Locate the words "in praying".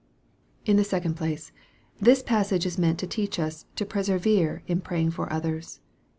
4.65-5.11